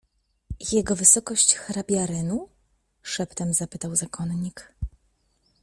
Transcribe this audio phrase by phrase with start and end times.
[0.71, 2.49] Jego wysokość hrabia Renu?—
[3.13, 4.73] szeptem zapytał zakonnik.